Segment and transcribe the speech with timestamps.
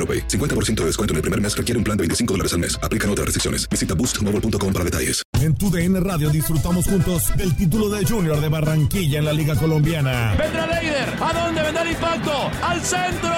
[0.00, 0.26] AroPay.
[0.28, 2.78] 50% de descuento en el primer mes requiere un plan de 25 dólares al mes.
[2.82, 3.68] Aplican otras restricciones.
[3.68, 5.22] Visita boostmobile.com para detalles.
[5.40, 9.56] En tu DN Radio disfrutamos juntos del título de Junior de Barranquilla en la Liga
[9.56, 10.34] Colombiana.
[10.38, 11.08] Vendrá Leider.
[11.20, 12.50] ¿A dónde vendrá el impacto?
[12.62, 13.30] ¡Al centro!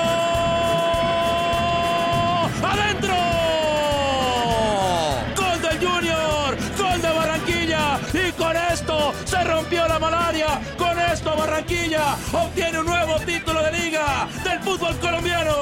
[2.63, 3.15] ¡Adentro!
[5.37, 6.57] ¡Gol del Junior!
[6.79, 8.01] ¡Gol de Barranquilla!
[8.13, 10.61] Y con esto se rompió la malaria.
[10.77, 15.62] Con esto Barranquilla obtiene un nuevo título de liga del fútbol colombiano.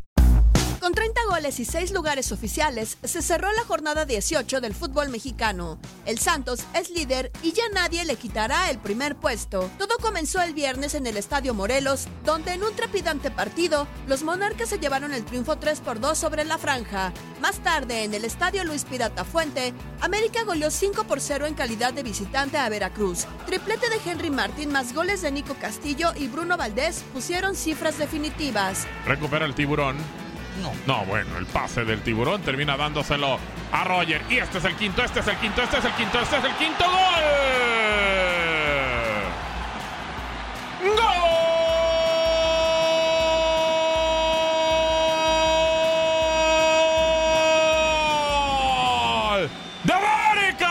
[0.81, 5.77] Con 30 goles y 6 lugares oficiales, se cerró la jornada 18 del fútbol mexicano.
[6.07, 9.69] El Santos es líder y ya nadie le quitará el primer puesto.
[9.77, 14.69] Todo comenzó el viernes en el Estadio Morelos, donde en un trepidante partido, los monarcas
[14.69, 17.13] se llevaron el triunfo 3 por 2 sobre la franja.
[17.41, 21.93] Más tarde, en el Estadio Luis Pirata Fuente, América goleó 5 por 0 en calidad
[21.93, 23.27] de visitante a Veracruz.
[23.45, 28.87] Triplete de Henry Martín más goles de Nico Castillo y Bruno Valdés pusieron cifras definitivas.
[29.05, 30.20] Recupera el tiburón.
[30.59, 30.73] No.
[30.85, 33.39] No, bueno, el pase del tiburón termina dándoselo
[33.71, 34.21] a Roger.
[34.29, 36.43] Y este es el quinto, este es el quinto, este es el quinto, este es
[36.43, 36.91] el quinto gol.
[49.31, 49.49] ¡Gol!
[49.83, 50.67] ¡De América!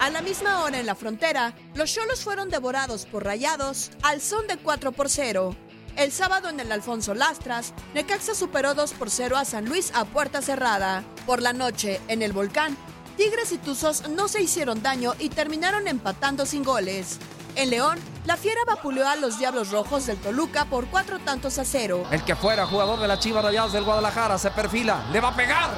[0.00, 4.46] A la misma hora en la frontera, los Cholos fueron devorados por rayados al son
[4.46, 5.54] de 4 por 0.
[5.98, 10.04] El sábado en el Alfonso Lastras, Necaxa superó 2 por 0 a San Luis a
[10.04, 11.02] puerta cerrada.
[11.26, 12.76] Por la noche, en el Volcán,
[13.16, 17.18] Tigres y Tuzos no se hicieron daño y terminaron empatando sin goles.
[17.56, 21.64] En León, la Fiera vapuleó a los Diablos Rojos del Toluca por cuatro tantos a
[21.64, 22.06] cero.
[22.12, 25.34] El que fuera jugador de la Chivas Rayados del Guadalajara se perfila, le va a
[25.34, 25.70] pegar.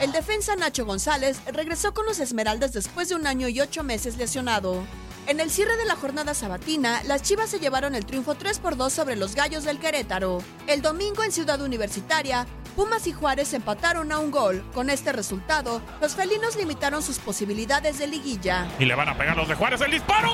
[0.00, 4.16] El defensa Nacho González regresó con los Esmeraldas después de un año y ocho meses
[4.16, 4.84] lesionado.
[5.26, 8.76] En el cierre de la jornada sabatina, las Chivas se llevaron el triunfo 3 por
[8.76, 10.40] 2 sobre los Gallos del Querétaro.
[10.68, 14.64] El domingo en Ciudad Universitaria, Pumas y Juárez empataron a un gol.
[14.72, 18.68] Con este resultado, los felinos limitaron sus posibilidades de liguilla.
[18.78, 20.30] Y le van a pegar los de Juárez el disparo.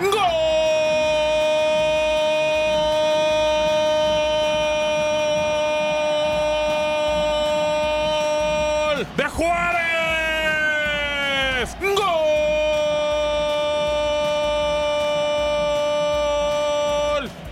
[0.00, 0.10] ¡Gol!
[0.10, 0.45] ¡Gol!
[9.36, 9.86] Juárez!
[11.78, 12.06] ¡Gol!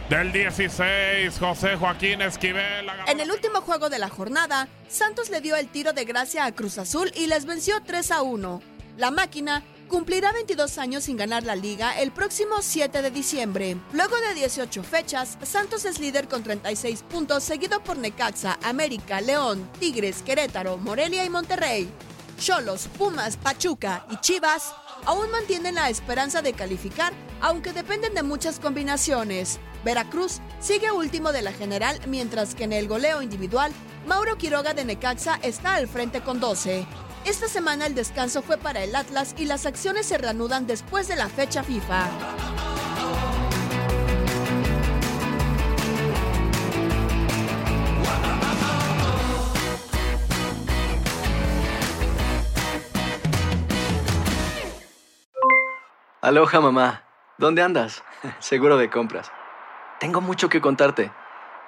[0.08, 2.86] Del 16, José Joaquín Esquivel.
[3.06, 6.52] En el último juego de la jornada, Santos le dio el tiro de gracia a
[6.52, 8.62] Cruz Azul y les venció 3 a 1.
[8.96, 13.76] La máquina cumplirá 22 años sin ganar la liga el próximo 7 de diciembre.
[13.92, 19.68] Luego de 18 fechas, Santos es líder con 36 puntos, seguido por Necaxa, América, León,
[19.78, 21.88] Tigres, Querétaro, Morelia y Monterrey.
[22.38, 24.74] Cholos, Pumas, Pachuca y Chivas
[25.06, 29.58] aún mantienen la esperanza de calificar, aunque dependen de muchas combinaciones.
[29.84, 33.72] Veracruz sigue último de la general, mientras que en el goleo individual,
[34.06, 36.86] Mauro Quiroga de Necaxa está al frente con 12.
[37.24, 41.16] Esta semana el descanso fue para el Atlas y las acciones se reanudan después de
[41.16, 42.06] la fecha FIFA.
[56.20, 57.04] Aloha mamá,
[57.38, 58.02] ¿dónde andas?
[58.38, 59.32] Seguro de compras.
[59.98, 61.10] Tengo mucho que contarte.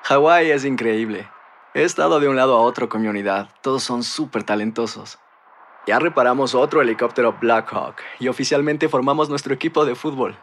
[0.03, 1.31] Hawái es increíble.
[1.73, 3.49] He estado de un lado a otro con mi unidad.
[3.63, 5.19] Todos son súper talentosos.
[5.87, 10.37] Ya reparamos otro helicóptero Blackhawk y oficialmente formamos nuestro equipo de fútbol.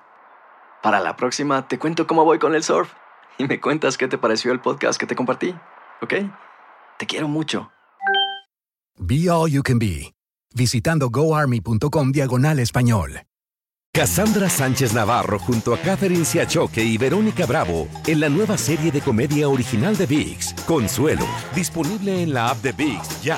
[0.81, 2.93] Para la próxima te cuento cómo voy con el surf
[3.37, 5.53] y me cuentas qué te pareció el podcast que te compartí,
[6.01, 6.13] ¿ok?
[6.97, 7.71] Te quiero mucho.
[8.97, 10.13] Be All You Can Be,
[10.55, 13.23] visitando goarmy.com diagonal español.
[13.95, 19.01] Cassandra Sánchez Navarro junto a Catherine Siachoque y Verónica Bravo en la nueva serie de
[19.01, 23.37] comedia original de VIX, Consuelo, disponible en la app de VIX ya.